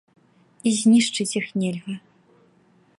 І 0.69 0.73
знішчыць 0.79 1.27
іх 1.41 1.47
нельга. 1.65 1.95